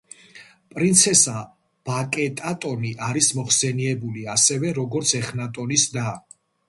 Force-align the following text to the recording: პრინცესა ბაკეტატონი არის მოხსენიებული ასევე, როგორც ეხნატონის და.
პრინცესა 0.75 1.35
ბაკეტატონი 1.89 2.93
არის 3.09 3.29
მოხსენიებული 3.41 4.25
ასევე, 4.37 4.73
როგორც 4.81 5.13
ეხნატონის 5.21 5.85
და. 5.99 6.09